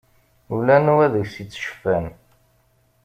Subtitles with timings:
[0.55, 2.05] Ula anwa deg-s ittceffan.